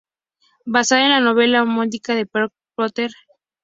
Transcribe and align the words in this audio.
Basada 0.65 1.03
en 1.03 1.09
la 1.11 1.19
novela 1.19 1.61
homónima 1.61 1.85
de 1.91 1.99
Katherine 1.99 2.29
Anne 2.33 2.49
Porter. 2.73 3.11